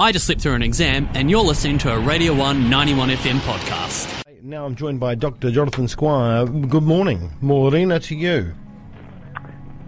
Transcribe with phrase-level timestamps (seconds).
[0.00, 3.38] I just slipped through an exam, and you're listening to a Radio 1 91 FM
[3.40, 4.22] podcast.
[4.42, 5.50] Now I'm joined by Dr.
[5.50, 6.46] Jonathan Squire.
[6.46, 7.32] Good morning.
[7.40, 8.54] Morena to you.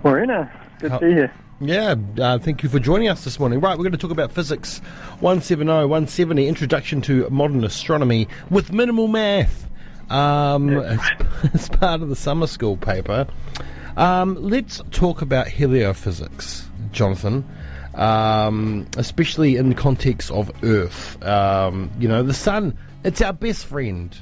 [0.03, 0.51] Morena,
[0.81, 1.29] good How- to see you.
[1.63, 3.61] Yeah, uh, thank you for joining us this morning.
[3.61, 4.79] Right, we're going to talk about physics
[5.21, 9.69] 170, 170, Introduction to Modern Astronomy with Minimal Math.
[10.09, 11.01] Um, as,
[11.55, 13.29] as part of the summer school paper.
[13.97, 17.45] Um, let's talk about heliophysics, Jonathan,
[17.95, 21.23] um, especially in the context of Earth.
[21.23, 24.17] Um, you know, the sun, it's our best friend.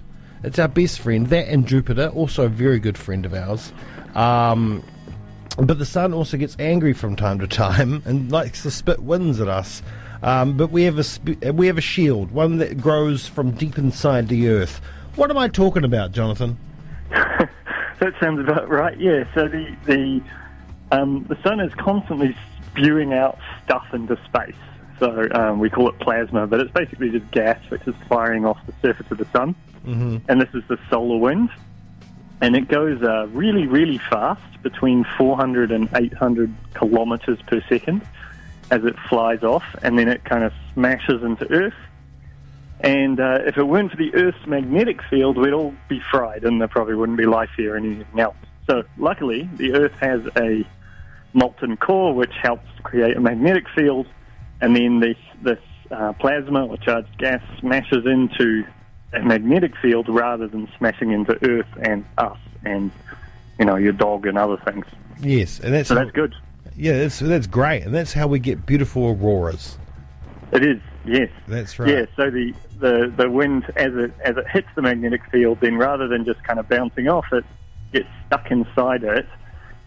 [0.44, 1.26] It's our best friend.
[1.28, 3.72] That and Jupiter, also a very good friend of ours.
[4.14, 4.82] Um,
[5.56, 9.40] but the sun also gets angry from time to time and likes to spit winds
[9.40, 9.82] at us.
[10.22, 13.78] Um, but we have a sp- we have a shield, one that grows from deep
[13.78, 14.80] inside the earth.
[15.14, 16.58] What am I talking about, Jonathan?
[18.00, 18.98] That sounds about right.
[18.98, 19.24] Yeah.
[19.34, 20.22] So the the
[20.92, 22.36] um, the sun is constantly
[22.78, 24.54] spewing out stuff into space.
[24.98, 28.58] So um, we call it plasma, but it's basically just gas which is firing off
[28.66, 29.54] the surface of the sun.
[29.86, 30.18] Mm-hmm.
[30.28, 31.50] And this is the solar wind,
[32.40, 38.02] and it goes uh, really, really fast, between 400 and 800 kilometers per second,
[38.70, 41.74] as it flies off, and then it kind of smashes into Earth.
[42.80, 46.60] And uh, if it weren't for the Earth's magnetic field, we'd all be fried, and
[46.60, 48.36] there probably wouldn't be life here or anything else.
[48.68, 50.64] So, luckily, the Earth has a
[51.32, 54.06] molten core which helps create a magnetic field,
[54.60, 55.58] and then this this
[55.90, 58.64] uh, plasma or charged gas smashes into
[59.12, 62.90] that magnetic field rather than smashing into Earth and us and
[63.58, 64.84] you know your dog and other things.
[65.20, 66.34] Yes, and that's So that's good.
[66.76, 69.78] yeah, that's that's great, and that's how we get beautiful auroras.
[70.52, 71.28] It is, yes.
[71.46, 71.90] That's right.
[71.90, 75.76] Yeah, so the, the, the wind, as it, as it hits the magnetic field, then
[75.76, 77.44] rather than just kind of bouncing off it,
[77.92, 79.26] gets stuck inside it,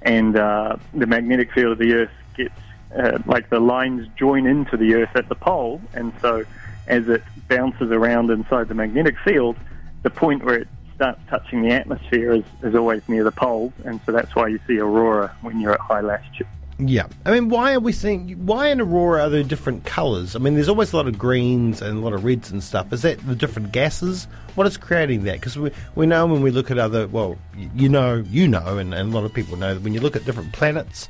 [0.02, 2.54] and uh, the magnetic field of the Earth gets,
[2.98, 6.46] uh, like the lines join into the Earth at the pole, and so
[6.88, 9.56] as it bounces around inside the magnetic field,
[10.04, 14.00] the point where it starts touching the atmosphere is, is always near the poles, and
[14.06, 16.48] so that's why you see aurora when you're at high latitude.
[16.84, 18.44] Yeah, I mean, why are we seeing?
[18.44, 20.36] Why in aurora are there different colours?
[20.36, 22.92] I mean, there's always a lot of greens and a lot of reds and stuff.
[22.92, 24.28] Is that the different gases?
[24.56, 25.36] What is creating that?
[25.36, 27.38] Because we we know when we look at other, well,
[27.76, 30.16] you know, you know, and, and a lot of people know that when you look
[30.16, 31.08] at different planets.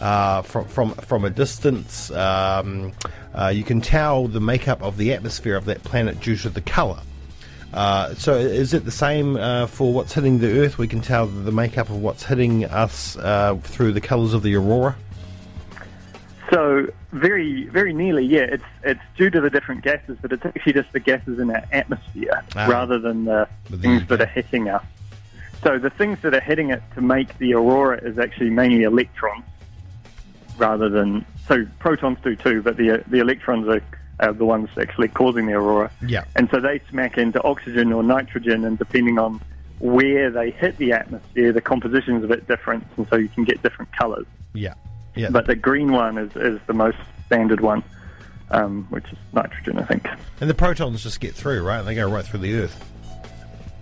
[0.00, 2.90] Uh, from from from a distance, um,
[3.36, 6.60] uh, you can tell the makeup of the atmosphere of that planet due to the
[6.60, 6.98] color.
[7.72, 10.76] Uh, so, is it the same uh, for what's hitting the Earth?
[10.76, 14.56] We can tell the makeup of what's hitting us uh, through the colors of the
[14.56, 14.96] aurora.
[16.52, 18.40] So very, very nearly, yeah.
[18.40, 21.64] It's it's due to the different gases, but it's actually just the gases in our
[21.72, 22.66] atmosphere Ah.
[22.66, 24.84] rather than the But there you things that are hitting us.
[25.62, 29.44] So the things that are hitting it to make the aurora is actually mainly electrons,
[30.58, 33.80] rather than so protons do too, but the the electrons are,
[34.20, 35.90] are the ones actually causing the aurora.
[36.06, 36.24] Yeah.
[36.36, 39.40] And so they smack into oxygen or nitrogen, and depending on
[39.78, 43.62] where they hit the atmosphere, the composition's a bit different, and so you can get
[43.62, 44.26] different colours.
[44.52, 44.74] Yeah,
[45.14, 45.28] yeah.
[45.30, 47.82] But the green one is, is the most standard one,
[48.50, 50.06] um, which is nitrogen, I think.
[50.40, 51.82] and the protons just get through, right?
[51.82, 52.88] They go right through the Earth.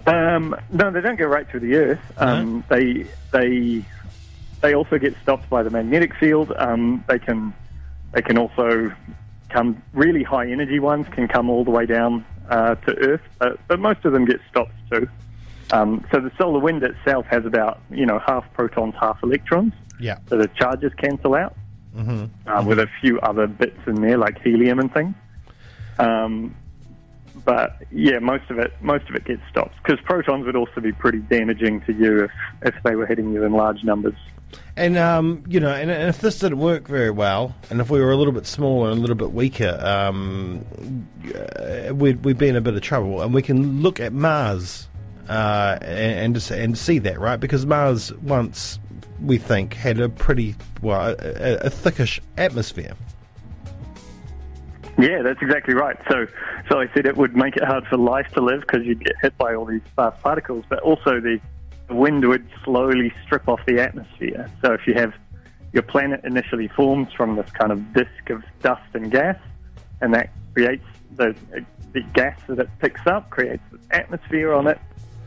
[0.07, 2.01] Um, no, they don't go right through the Earth.
[2.17, 3.85] Um, They they
[4.61, 6.53] they also get stopped by the magnetic field.
[6.57, 7.53] Um, they can
[8.13, 8.93] they can also
[9.51, 13.59] come really high energy ones can come all the way down uh, to Earth, but,
[13.69, 15.09] but most of them get stopped too.
[15.73, 19.73] Um, so the solar wind itself has about you know half protons, half electrons.
[20.01, 20.19] Yeah.
[20.29, 21.55] so the charges cancel out
[21.97, 25.15] uh, with a few other bits in there like helium and things.
[25.99, 26.57] Um,
[27.45, 30.93] but yeah, most of it most of it gets stopped because protons would also be
[30.93, 32.31] pretty damaging to you if,
[32.63, 34.15] if they were hitting you in large numbers.
[34.77, 38.01] And um, you know, and, and if this didn't work very well, and if we
[38.01, 40.65] were a little bit smaller and a little bit weaker, um,
[41.35, 43.23] uh, we'd we'd be in a bit of trouble.
[43.23, 44.89] And we can look at Mars
[45.29, 47.39] uh, and and, and see that, right?
[47.39, 48.80] Because Mars once
[49.23, 52.95] we think had a pretty well a, a thickish atmosphere.
[54.99, 55.97] Yeah, that's exactly right.
[56.11, 56.27] So,
[56.71, 59.15] so I said it would make it hard for life to live because you'd get
[59.23, 61.41] hit by all these fast particles, but also the,
[61.91, 64.49] wind would slowly strip off the atmosphere.
[64.63, 65.13] So if you have
[65.73, 69.37] your planet initially forms from this kind of disk of dust and gas,
[70.01, 70.85] and that creates
[71.17, 71.35] the,
[71.93, 74.79] the gas that it picks up, creates an atmosphere on it.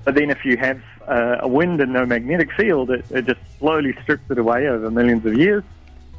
[0.03, 3.39] But then if you have uh, a wind and no magnetic field, it, it just
[3.59, 5.63] slowly strips it away over millions of years.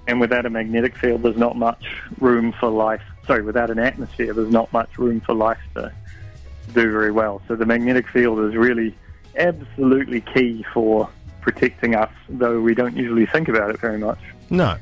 [0.06, 1.84] And without a magnetic field, there's not much
[2.18, 3.02] room for life.
[3.26, 5.92] Sorry, without an atmosphere, there's not much room for life to
[6.74, 7.40] do very well.
[7.48, 8.94] So the magnetic field is really
[9.36, 11.08] absolutely key for
[11.40, 14.18] protecting us, though we don't usually think about it very much.
[14.50, 14.76] No.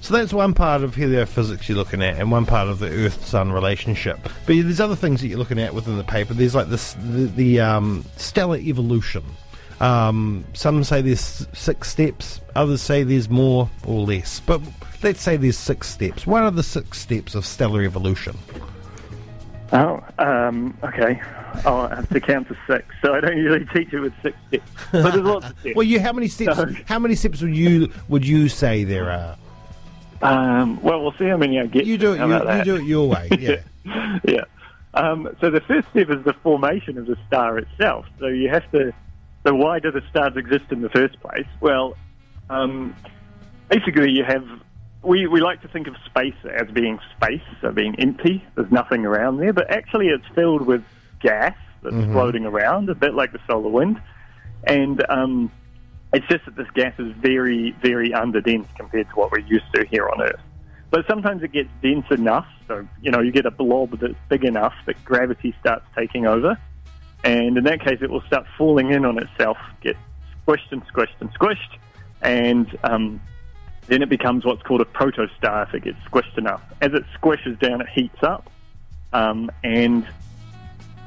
[0.00, 3.50] So that's one part of heliophysics you're looking at, and one part of the Earth-Sun
[3.52, 4.18] relationship.
[4.22, 6.32] But there's other things that you're looking at within the paper.
[6.32, 9.24] There's like this the, the um, stellar evolution.
[9.80, 14.40] Um, some say there's six steps, others say there's more or less.
[14.40, 14.60] But
[15.02, 16.26] let's say there's six steps.
[16.26, 18.38] What are the six steps of stellar evolution?
[19.72, 21.20] Oh, um, okay.
[21.64, 22.86] I'll have to count to six.
[23.02, 24.70] So I don't usually teach it with six steps.
[24.92, 25.74] But there's lots of steps.
[25.76, 26.56] Well, you how many steps?
[26.56, 29.36] So- How many steps would you would you say there are?
[30.22, 31.84] Um, well, we'll see how many I get.
[31.86, 32.18] You do it.
[32.18, 33.28] You, you do it your way.
[33.38, 34.18] Yeah.
[34.24, 34.44] yeah.
[34.94, 38.06] Um, so the first step is the formation of the star itself.
[38.18, 38.92] So you have to.
[39.46, 41.46] So why do the stars exist in the first place?
[41.60, 41.96] Well,
[42.50, 42.96] um,
[43.68, 44.44] basically you have.
[45.02, 48.44] We, we like to think of space as being space, so being empty.
[48.56, 50.82] There's nothing around there, but actually it's filled with
[51.20, 54.02] gas that's floating around, a bit like the solar wind.
[54.64, 55.52] And um,
[56.12, 59.84] it's just that this gas is very, very underdense compared to what we're used to
[59.86, 60.40] here on Earth.
[60.90, 64.44] But sometimes it gets dense enough, so you know you get a blob that's big
[64.44, 66.56] enough that gravity starts taking over,
[67.24, 69.96] and in that case it will start falling in on itself, get
[70.46, 71.76] squished and squished and squished,
[72.22, 73.20] and um,
[73.88, 76.62] then it becomes what's called a protostar if it gets squished enough.
[76.80, 78.48] As it squishes down, it heats up,
[79.12, 80.06] um, and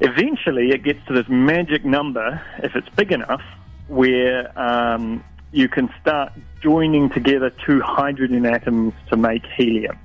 [0.02, 3.42] eventually it gets to this magic number if it's big enough
[3.90, 6.32] where um, you can start
[6.62, 9.98] joining together two hydrogen atoms to make helium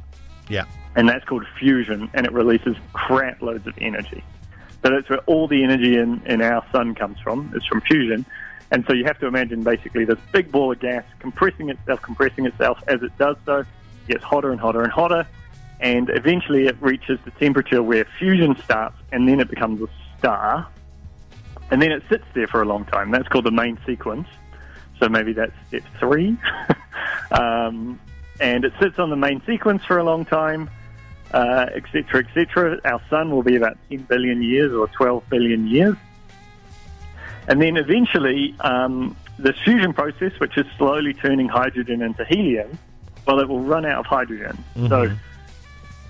[0.48, 0.64] Yeah.
[0.96, 4.24] and that's called fusion, and it releases crap loads of energy.
[4.82, 8.24] So that's where all the energy in, in our sun comes from, is from fusion.
[8.70, 12.46] And so you have to imagine basically this big ball of gas compressing itself, compressing
[12.46, 12.82] itself.
[12.86, 13.66] As it does so, it
[14.08, 15.26] gets hotter and hotter and hotter,
[15.80, 19.88] and eventually it reaches the temperature where fusion starts, and then it becomes a
[20.18, 20.66] star.
[21.70, 23.10] And then it sits there for a long time.
[23.10, 24.28] That's called the main sequence.
[25.00, 26.36] So maybe that's step three.
[27.30, 28.00] um,
[28.40, 30.70] and it sits on the main sequence for a long time,
[31.32, 32.24] uh, etc.
[32.36, 32.86] et.
[32.86, 35.96] Our sun will be about 10 billion years or 12 billion years.
[37.48, 42.78] And then eventually, um, this fusion process, which is slowly turning hydrogen into helium,
[43.26, 44.62] well, it will run out of hydrogen.
[44.88, 45.10] So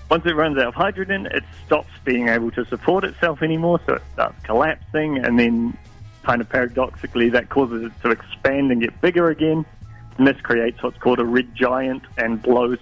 [0.09, 3.95] once it runs out of hydrogen, it stops being able to support itself anymore, so
[3.95, 5.77] it starts collapsing, and then
[6.23, 9.65] kind of paradoxically, that causes it to expand and get bigger again.
[10.17, 12.79] And this creates what's called a red giant and blows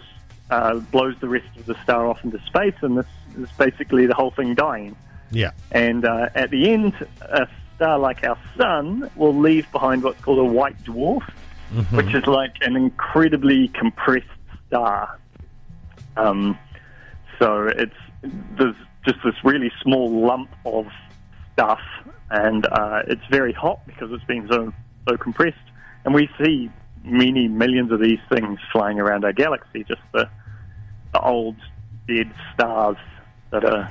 [0.50, 4.14] uh, blows the rest of the star off into space, and this is basically the
[4.14, 4.96] whole thing dying.
[5.32, 5.52] Yeah.
[5.72, 10.40] And uh, at the end, a star like our sun will leave behind what's called
[10.40, 11.24] a white dwarf,
[11.92, 14.28] which is like an incredibly compressed
[14.68, 15.20] star.
[16.16, 16.58] Um,
[17.40, 17.94] so it's
[18.58, 18.76] there's
[19.06, 20.88] just this really small lump of
[21.54, 21.82] stuff,
[22.30, 24.74] and uh, it's very hot because it's been so
[25.08, 25.58] so compressed.
[26.06, 26.70] And we see
[27.04, 30.30] many millions of these things flying around our galaxy, just the,
[31.14, 31.56] the old
[32.08, 32.98] dead stars
[33.52, 33.90] that are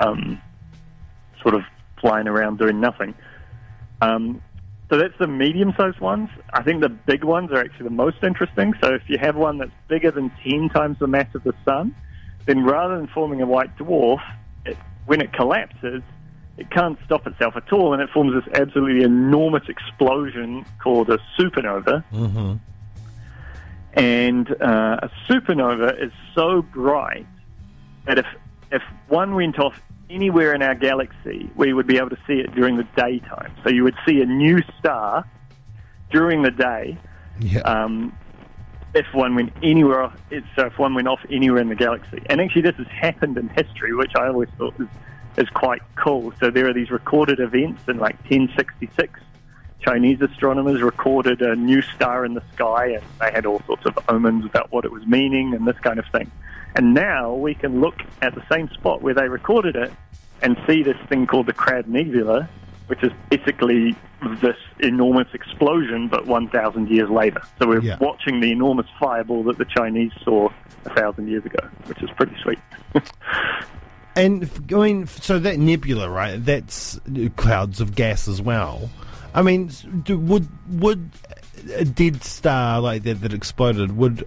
[0.00, 0.40] um,
[1.42, 1.62] sort of
[2.00, 3.14] flying around doing nothing.
[4.00, 4.42] Um,
[4.90, 6.28] so that's the medium-sized ones.
[6.52, 8.74] I think the big ones are actually the most interesting.
[8.82, 11.94] So if you have one that's bigger than 10 times the mass of the sun,
[12.46, 14.20] then rather than forming a white dwarf,
[14.64, 14.76] it,
[15.06, 16.02] when it collapses,
[16.56, 21.18] it can't stop itself at all, and it forms this absolutely enormous explosion called a
[21.38, 22.04] supernova.
[22.12, 22.54] Mm-hmm.
[23.94, 27.26] And uh, a supernova is so bright
[28.06, 28.26] that if
[28.72, 29.80] if one went off
[30.10, 33.54] anywhere in our galaxy, we would be able to see it during the daytime.
[33.62, 35.24] So you would see a new star
[36.10, 36.98] during the day.
[37.40, 37.60] Yeah.
[37.60, 38.16] Um,
[38.94, 42.22] if one went anywhere, off, so if uh, one went off anywhere in the galaxy,
[42.26, 44.88] and actually this has happened in history, which I always thought was
[45.36, 46.32] is quite cool.
[46.38, 49.20] So there are these recorded events in like 1066.
[49.80, 53.98] Chinese astronomers recorded a new star in the sky, and they had all sorts of
[54.08, 56.30] omens about what it was meaning and this kind of thing.
[56.74, 59.92] And now we can look at the same spot where they recorded it
[60.40, 62.48] and see this thing called the Crab Nebula,
[62.86, 63.96] which is basically
[64.42, 67.40] this enormous explosion, but 1,000 years later.
[67.60, 67.96] So we're Yeah.
[68.00, 70.48] watching the enormous fireball that the Chinese saw
[70.84, 72.58] a thousand years ago, which is pretty sweet.
[74.16, 76.36] And going so that nebula, right?
[76.36, 78.88] That's uh, clouds of gas as well.
[79.34, 79.72] I mean,
[80.04, 81.10] do, would would
[81.76, 84.24] a dead star like that that exploded would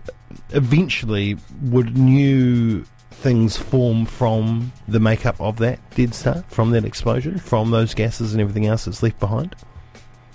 [0.50, 2.84] eventually would new
[3.18, 8.34] things form from the makeup of that dead star from that explosion from those gases
[8.34, 9.56] and everything else that's left behind?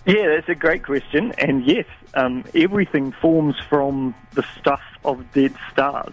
[0.04, 1.32] Yeah, that's a great question.
[1.38, 6.12] And yes, um, everything forms from the stuff of dead stars.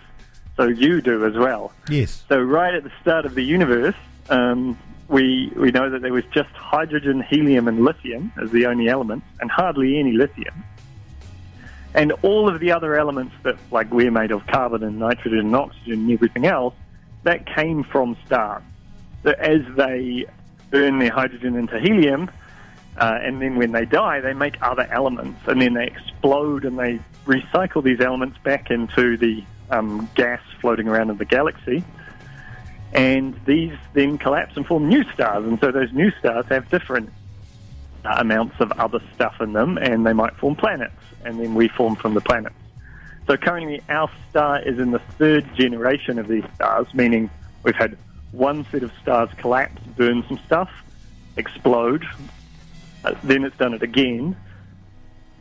[0.58, 1.72] So you do as well.
[1.90, 2.24] Yes.
[2.28, 3.96] So right at the start of the universe,
[4.30, 8.90] um, we we know that there was just hydrogen, helium, and lithium as the only
[8.90, 10.64] elements, and hardly any lithium.
[11.94, 15.56] And all of the other elements that, like we're made of carbon and nitrogen and
[15.56, 16.76] oxygen and everything else,
[17.24, 18.64] that came from stars.
[19.24, 20.26] So as they
[20.70, 22.30] burn their hydrogen into helium,
[22.98, 26.78] uh, and then when they die, they make other elements, and then they explode and
[26.78, 31.84] they recycle these elements back into the um, gas floating around in the galaxy.
[32.92, 37.12] And these then collapse and form new stars, and so those new stars have different
[38.04, 41.68] uh, amounts of other stuff in them, and they might form planets, and then we
[41.68, 42.56] form from the planets.
[43.28, 47.30] So currently, our star is in the third generation of these stars, meaning
[47.64, 47.98] we've had
[48.32, 50.70] one set of stars collapse, burn some stuff,
[51.38, 52.06] explode,
[53.04, 54.36] uh, then it's done it again,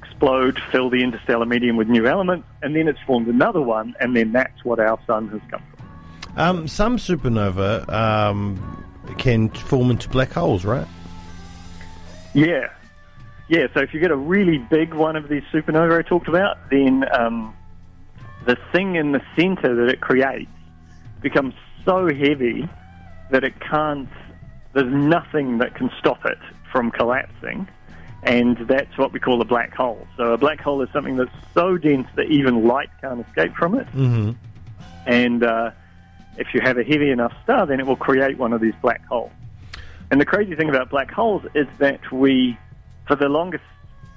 [0.03, 4.15] explode, fill the interstellar medium with new elements, and then it's formed another one, and
[4.15, 6.39] then that's what our sun has come from.
[6.39, 8.85] Um, some supernova um,
[9.19, 10.87] can form into black holes, right?
[12.35, 12.69] Yeah.
[13.49, 16.59] Yeah, so if you get a really big one of these supernovae I talked about,
[16.71, 17.57] then um,
[18.45, 20.51] the thing in the center that it creates
[21.23, 22.69] becomes so heavy
[23.31, 24.09] that it can't,
[24.75, 26.39] there's nothing that can stop it
[26.71, 27.67] from collapsing.
[28.23, 30.07] And that's what we call a black hole.
[30.17, 33.75] So a black hole is something that's so dense that even light can't escape from
[33.77, 33.87] it.
[33.89, 34.33] Mm-hmm.
[35.07, 35.71] And uh,
[36.37, 39.05] if you have a heavy enough star, then it will create one of these black
[39.07, 39.31] holes.
[40.11, 42.59] And the crazy thing about black holes is that we,
[43.09, 43.65] for the longest,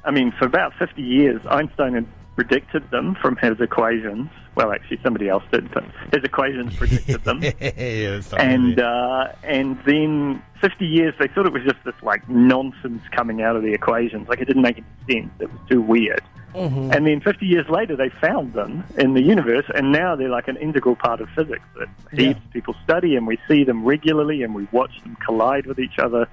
[0.05, 4.29] I mean, for about 50 years, Einstein had predicted them from his equations.
[4.55, 5.83] Well, actually, somebody else did, but
[6.13, 7.41] his equations predicted them.
[7.62, 13.01] yeah, and uh, and then 50 years, they thought it was just this like nonsense
[13.12, 14.27] coming out of the equations.
[14.27, 15.31] Like it didn't make any sense.
[15.39, 16.21] It was too weird.
[16.53, 16.91] Mm-hmm.
[16.91, 20.50] And then 50 years later, they found them in the universe, and now they're like
[20.50, 24.43] an integral part of physics that heaps of people study, and we see them regularly,
[24.43, 26.27] and we watch them collide with each other,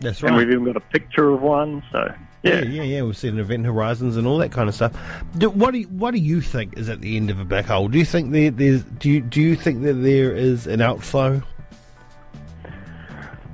[0.00, 0.30] that's right.
[0.30, 1.82] and we've even got a picture of one.
[1.92, 3.02] So Yeah, yeah, yeah, yeah.
[3.02, 4.92] We've seen event horizons and all that kind of stuff.
[5.36, 7.66] Do, what do you, what do you think is at the end of a black
[7.66, 7.88] hole?
[7.88, 11.42] Do you think there, there's do you do you think that there is an outflow?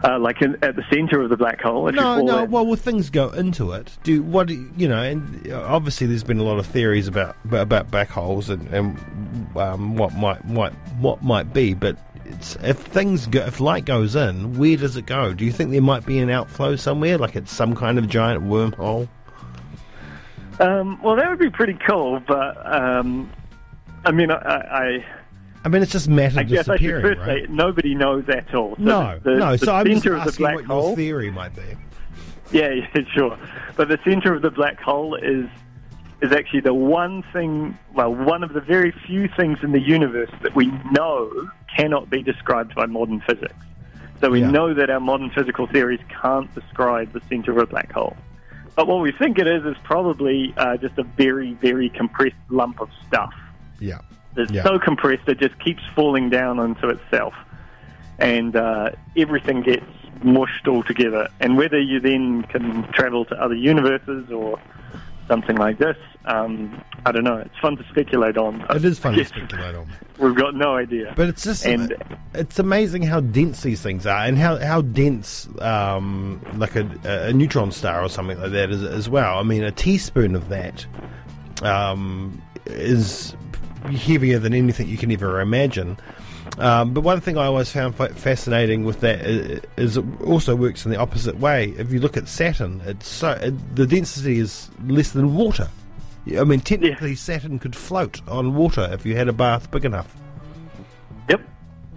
[0.07, 1.91] uh, like in, at the center of the black hole.
[1.91, 2.37] No, no.
[2.39, 2.51] that.
[2.51, 3.97] Well, will things go into it?
[4.03, 5.03] Do what you, know?
[5.03, 8.99] And uh, obviously, there's been a lot of theories about about black holes and, and
[9.57, 11.75] um, what might might what might be.
[11.75, 11.97] But
[12.63, 15.33] if things go, if light goes in, where does it go?
[15.33, 18.45] Do you think there might be an outflow somewhere, like it's some kind of giant
[18.45, 19.09] wormhole?
[20.59, 23.31] Um, well, that would be pretty cool, but um,
[24.05, 25.07] I mean, I, I,
[25.65, 27.47] I mean, it's just matter I guess I should disappearing, first right?
[27.47, 28.77] say nobody knows at all.
[28.77, 29.57] So no, the, no.
[29.57, 30.87] the So I'm just center of the asking black what hole.
[30.89, 31.63] your theory might be.
[32.53, 33.39] Yeah, yeah, sure.
[33.77, 35.47] But the center of the black hole is
[36.21, 40.31] is actually the one thing, well, one of the very few things in the universe
[40.43, 41.31] that we know
[41.77, 43.55] cannot be described by modern physics.
[44.21, 44.51] So we Yeah.
[44.51, 48.17] know that our modern physical theories can't describe the center of a black hole.
[48.75, 52.81] But what we think it is is probably uh, just a very, very compressed lump
[52.81, 53.35] of stuff.
[53.79, 53.99] Yeah.
[54.37, 54.63] It's Yeah.
[54.63, 57.35] so compressed it just keeps falling down onto itself,
[58.19, 59.85] and uh, everything gets
[60.23, 61.29] mushed all together.
[61.41, 64.59] And whether you then can travel to other universes or
[65.29, 67.37] something like this, um, I don't know.
[67.39, 68.65] It's fun to speculate on.
[68.71, 69.89] It is fun to speculate on.
[70.19, 71.13] We've got no idea.
[71.17, 71.95] But it's just And-
[72.35, 77.33] it's amazing how dense these things are, and how how dense um, like a, a
[77.33, 79.39] neutron star or something like that is as well.
[79.39, 80.85] I mean, a teaspoon of that
[81.63, 83.35] um, is
[83.85, 85.97] heavier than anything you can ever imagine.
[86.59, 90.91] Um, but one thing I always found fascinating with that is, it also works in
[90.91, 91.75] the opposite way.
[91.77, 95.69] If you look at Saturn, it's so it, the density is less than water.
[96.39, 100.13] I mean, technically, Saturn could float on water if you had a bath big enough.
[101.29, 101.41] Yep.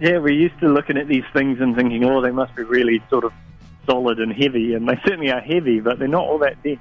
[0.00, 3.02] Yeah, we're used to looking at these things and thinking, oh, they must be really
[3.10, 3.32] sort of
[3.86, 6.78] solid and heavy, and they certainly are heavy, but they're not all that dense.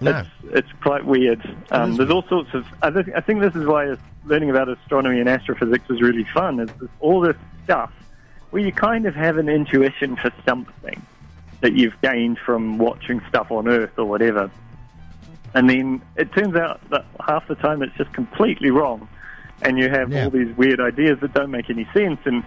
[0.00, 0.10] No.
[0.20, 1.40] It's, it's quite weird.
[1.70, 2.10] Um, there's weird.
[2.10, 2.66] all sorts of.
[2.82, 6.60] I, th- I think this is why learning about astronomy and astrophysics is really fun.
[6.60, 7.92] Is all this stuff
[8.50, 11.00] where you kind of have an intuition for something
[11.62, 14.50] that you've gained from watching stuff on Earth or whatever,
[15.54, 19.08] and then it turns out that half the time it's just completely wrong,
[19.62, 20.24] and you have Yeah.
[20.24, 22.44] all these weird ideas that don't make any sense and.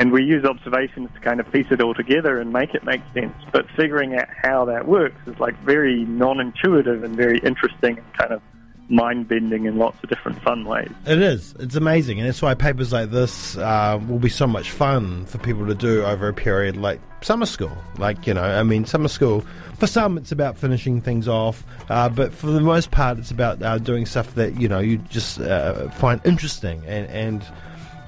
[0.00, 3.02] And we use observations to kind of piece it all together and make it make
[3.12, 3.34] sense.
[3.52, 8.32] But figuring out how that works is like very non-intuitive and very interesting and kind
[8.32, 8.40] of
[8.88, 10.90] mind-bending in lots of different fun ways.
[11.06, 11.54] It is.
[11.60, 15.36] It's amazing, and that's why papers like this uh, will be so much fun for
[15.36, 17.76] people to do over a period like summer school.
[17.98, 19.44] Like you know, I mean, summer school
[19.78, 23.62] for some it's about finishing things off, uh, but for the most part, it's about
[23.62, 27.44] uh, doing stuff that you know you just uh, find interesting and and.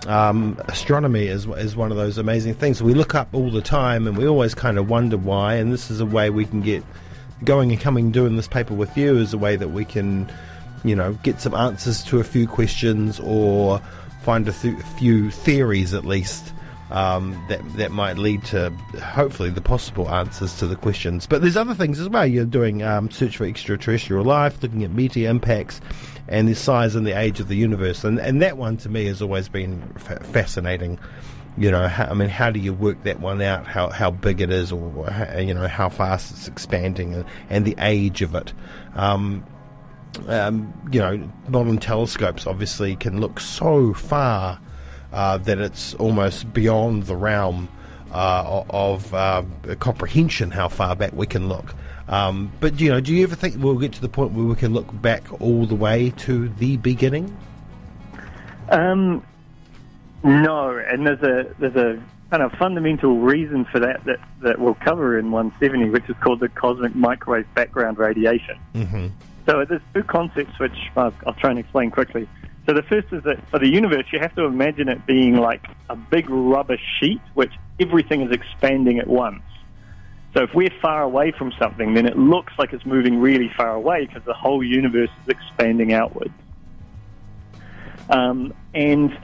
[0.06, 4.06] Um, astronomy is is one of those amazing things we look up all the time,
[4.06, 5.54] and we always kind of wonder why.
[5.54, 6.82] And this is a way we can get
[7.44, 10.30] going and coming doing this paper with you is a way that we can
[10.84, 13.80] you know, get some answers to a few questions or
[14.22, 16.52] find a th- few theories at least
[16.92, 18.70] um, that that might lead to
[19.02, 21.26] hopefully the possible answers to the questions.
[21.26, 22.26] But there's other things as well.
[22.26, 25.80] You're doing um, search for extraterrestrial life, looking at meteor impacts,
[26.28, 28.04] and the size and the age of the universe.
[28.04, 30.98] And and that one to me has always been fa- fascinating.
[31.56, 33.66] You know, how, I mean, how do you work that one out?
[33.66, 37.74] How how big it is, or you know how fast it's expanding, and, and the
[37.78, 38.52] age of it.
[38.94, 39.46] Um,
[40.28, 44.60] um, you know, modern telescopes obviously can look so far
[45.12, 47.68] uh, that it's almost beyond the realm
[48.12, 49.42] uh, of uh,
[49.78, 51.74] comprehension how far back we can look.
[52.08, 54.54] Um, but you know, do you ever think we'll get to the point where we
[54.54, 57.36] can look back all the way to the beginning?
[58.68, 59.24] Um,
[60.22, 64.74] no, and there's a there's a kind of fundamental reason for that that, that we'll
[64.74, 68.58] cover in 170, which is called the cosmic microwave background radiation.
[68.74, 69.08] Mm-hmm.
[69.46, 72.28] So there's two concepts which I'll, I'll try and explain quickly.
[72.66, 75.64] So the first is that for the universe, you have to imagine it being like
[75.90, 79.42] a big rubber sheet, which everything is expanding at once.
[80.34, 83.74] So if we're far away from something, then it looks like it's moving really far
[83.74, 86.32] away because the whole universe is expanding outwards.
[88.08, 89.16] Um, and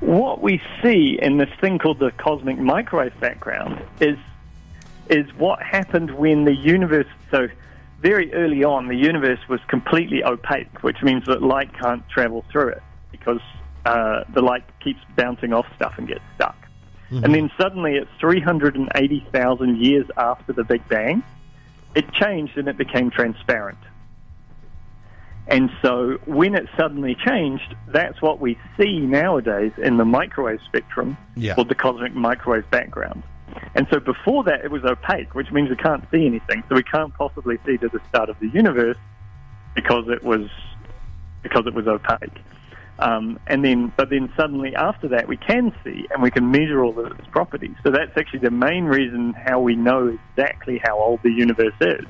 [0.00, 4.16] what we see in this thing called the cosmic microwave background is
[5.08, 7.06] is what happened when the universe.
[7.30, 7.48] So
[8.00, 12.68] very early on, the universe was completely opaque, which means that light can't travel through
[12.68, 13.40] it because
[13.84, 16.56] uh, the light keeps bouncing off stuff and gets stuck.
[17.10, 17.24] Mm-hmm.
[17.24, 21.22] And then suddenly, it's 380,000 years after the Big Bang,
[21.94, 23.78] it changed and it became transparent.
[25.46, 31.16] And so, when it suddenly changed, that's what we see nowadays in the microwave spectrum
[31.34, 31.54] yeah.
[31.54, 33.22] called the cosmic microwave background.
[33.74, 36.62] And so before that, it was opaque, which means we can't see anything.
[36.68, 38.96] So we can't possibly see to the start of the universe
[39.74, 40.48] because it was
[41.42, 42.42] because it was opaque.
[42.98, 46.82] Um, and then, but then suddenly after that, we can see and we can measure
[46.82, 47.76] all of its properties.
[47.84, 52.04] So that's actually the main reason how we know exactly how old the universe is.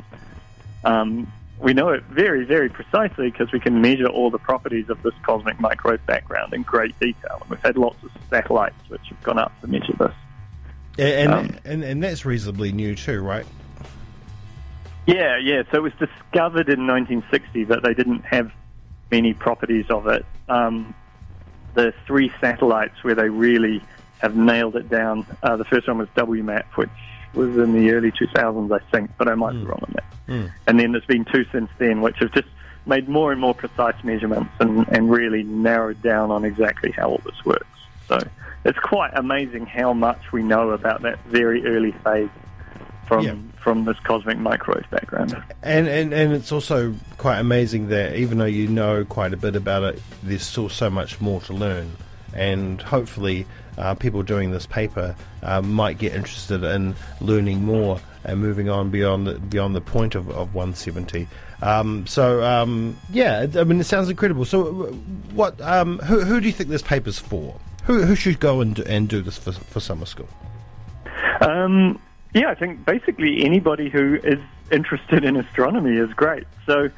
[0.84, 5.02] Um, we know it very, very precisely because we can measure all the properties of
[5.02, 7.38] this cosmic microwave background in great detail.
[7.42, 10.14] And we've had lots of satellites which have gone up to measure this.
[10.98, 13.46] And, um, and, and that's reasonably new too, right?
[15.06, 15.62] Yeah, yeah.
[15.70, 18.52] So it was discovered in 1960, but they didn't have
[19.10, 20.26] many properties of it.
[20.48, 20.94] Um,
[21.74, 23.82] the three satellites where they really
[24.18, 25.24] have nailed it down.
[25.42, 26.90] Uh, the first one was WMAP, which
[27.34, 29.60] was in the early 2000s, I think, but I might mm.
[29.60, 30.04] be wrong on that.
[30.28, 30.52] Mm.
[30.66, 32.48] And then there's been two since then, which have just
[32.84, 37.20] made more and more precise measurements and, and really narrowed down on exactly how all
[37.24, 37.66] this works.
[38.08, 38.18] So
[38.64, 42.28] it's quite amazing how much we know about that very early phase
[43.08, 43.34] from yeah.
[43.62, 45.36] from this cosmic microwave background.
[45.62, 49.56] And, and and it's also quite amazing that even though you know quite a bit
[49.56, 51.96] about it, there's still so much more to learn.
[52.34, 53.46] And hopefully,
[53.78, 58.90] uh, people doing this paper uh, might get interested in learning more and moving on
[58.90, 61.26] beyond the, beyond the point of, of 170.
[61.62, 64.44] Um, so um, yeah, I mean, it sounds incredible.
[64.44, 64.86] So,
[65.32, 65.60] what?
[65.62, 67.58] Um, who, who do you think this paper's for?
[67.88, 70.28] Who, who should go and do, and do this for, for summer school?
[71.40, 71.98] Um,
[72.34, 74.38] yeah, I think basically anybody who is
[74.70, 76.44] interested in astronomy is great.
[76.66, 76.90] So,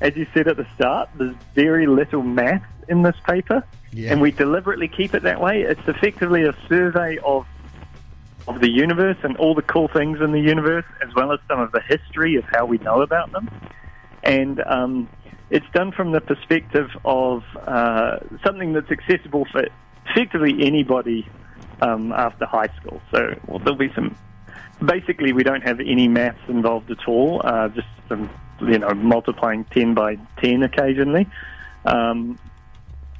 [0.00, 4.12] as you said at the start, there's very little math in this paper, yeah.
[4.12, 5.62] and we deliberately keep it that way.
[5.62, 7.44] It's effectively a survey of
[8.46, 11.58] of the universe and all the cool things in the universe, as well as some
[11.58, 13.50] of the history of how we know about them.
[14.22, 15.08] And um,
[15.50, 19.66] it's done from the perspective of uh, something that's accessible for
[20.08, 21.28] effectively anybody
[21.80, 23.00] um, after high school.
[23.10, 24.16] So well, there'll be some.
[24.84, 27.40] Basically, we don't have any maths involved at all.
[27.42, 28.28] Uh, just some,
[28.60, 31.26] you know, multiplying ten by ten occasionally,
[31.84, 32.38] um,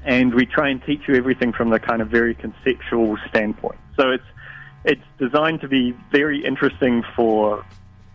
[0.04, 3.78] and we try and teach you everything from the kind of very conceptual standpoint.
[3.96, 4.24] So it's
[4.84, 7.64] it's designed to be very interesting for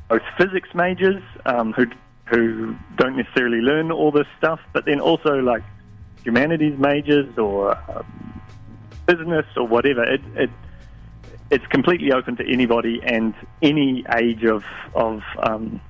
[0.08, 1.86] both physics majors um, who
[2.26, 5.64] who don't necessarily learn all this stuff, but then also like
[6.24, 8.06] humanities majors or um,
[9.16, 10.04] business or whatever.
[10.04, 10.50] It, it
[11.50, 14.64] it's completely open to anybody and any age of
[14.96, 15.82] of um,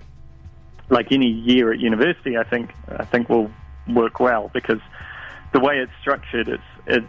[0.90, 2.38] like any year at university.
[2.38, 3.52] I think I think will
[3.88, 4.80] work well because
[5.54, 7.06] the way it's structured, it's it's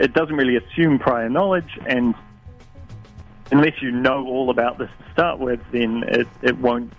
[0.00, 2.14] it doesn't really assume prior knowledge and
[3.52, 6.92] unless you know all about this to start with, then it, it won't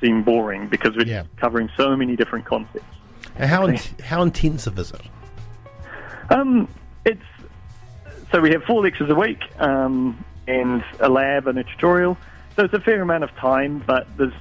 [0.00, 1.24] seem boring because we're yeah.
[1.36, 2.84] covering so many different concepts.
[3.36, 5.02] And how in, how intensive is it?
[6.30, 6.68] Um,
[7.04, 7.20] it's
[8.32, 12.16] so we have four lectures a week um, and a lab and a tutorial.
[12.56, 14.34] So it's a fair amount of time, but there's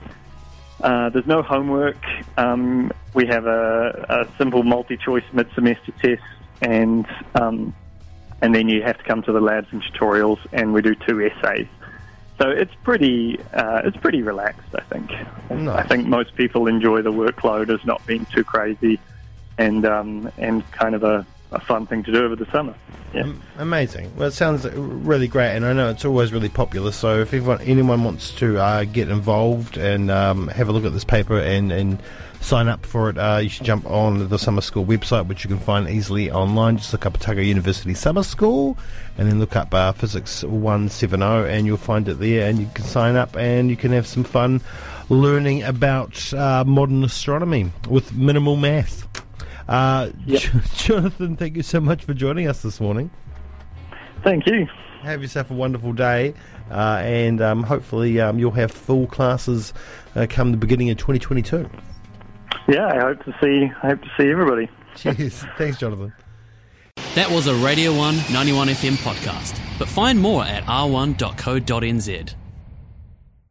[0.81, 2.03] Uh, there's no homework.
[2.37, 6.21] Um, we have a, a simple multi-choice mid-semester test,
[6.61, 7.73] and um,
[8.41, 11.21] and then you have to come to the labs and tutorials, and we do two
[11.21, 11.67] essays.
[12.37, 15.11] So it's pretty uh, it's pretty relaxed, I think.
[15.49, 15.79] Nice.
[15.79, 18.99] I think most people enjoy the workload as not being too crazy,
[19.57, 22.75] and um, and kind of a, a fun thing to do over the summer.
[23.13, 23.31] Yeah.
[23.57, 24.13] Amazing.
[24.17, 26.91] Well, it sounds really great, and I know it's always really popular.
[26.91, 30.91] So, if everyone, anyone wants to uh, get involved and um, have a look at
[30.91, 32.01] this paper and, and
[32.41, 35.47] sign up for it, uh, you should jump on the summer school website, which you
[35.47, 36.77] can find easily online.
[36.77, 38.77] Just look up Otago University Summer School,
[39.17, 42.49] and then look up uh, Physics 170, and you'll find it there.
[42.49, 44.59] And you can sign up, and you can have some fun
[45.07, 49.07] learning about uh, modern astronomy with minimal math.
[49.67, 50.41] Uh, Yep.
[50.75, 53.09] Jonathan, thank you so much for joining us this morning.
[54.23, 54.67] Thank you.
[55.01, 56.33] Have yourself a wonderful day,
[56.71, 59.71] uh, and um, hopefully um, you'll have full classes
[60.15, 61.69] uh, come the beginning of 2022.
[62.67, 64.67] Yeah, I hope to see I hope to see everybody.
[64.95, 65.43] Cheers.
[65.57, 66.11] Thanks, Jonathan.
[67.13, 69.59] That was a Radio 1 91 FM podcast.
[69.77, 72.33] But find more at r1.co.nz.